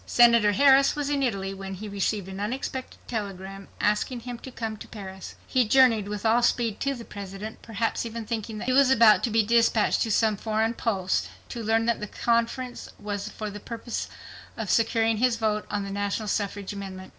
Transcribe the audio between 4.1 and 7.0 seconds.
him to come to Paris. He journeyed with all speed to